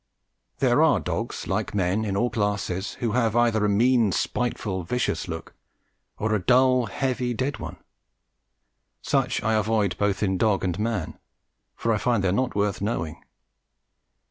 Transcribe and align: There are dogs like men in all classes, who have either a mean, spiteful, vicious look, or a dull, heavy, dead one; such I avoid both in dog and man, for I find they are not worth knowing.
There 0.57 0.81
are 0.81 0.99
dogs 0.99 1.45
like 1.45 1.75
men 1.75 2.03
in 2.05 2.17
all 2.17 2.31
classes, 2.31 2.93
who 3.01 3.11
have 3.11 3.35
either 3.35 3.63
a 3.63 3.69
mean, 3.69 4.11
spiteful, 4.11 4.81
vicious 4.83 5.27
look, 5.27 5.53
or 6.17 6.33
a 6.33 6.41
dull, 6.41 6.87
heavy, 6.87 7.35
dead 7.35 7.59
one; 7.59 7.77
such 9.03 9.43
I 9.43 9.53
avoid 9.53 9.95
both 9.99 10.23
in 10.23 10.39
dog 10.39 10.63
and 10.63 10.79
man, 10.79 11.19
for 11.75 11.93
I 11.93 11.99
find 11.99 12.23
they 12.23 12.29
are 12.29 12.31
not 12.31 12.55
worth 12.55 12.81
knowing. 12.81 13.21